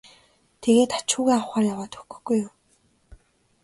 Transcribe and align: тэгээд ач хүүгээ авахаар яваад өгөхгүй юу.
тэгээд 0.61 0.91
ач 0.99 1.09
хүүгээ 1.15 1.35
авахаар 1.37 1.65
яваад 1.73 1.93
өгөхгүй 2.01 2.37
юу. 2.45 2.51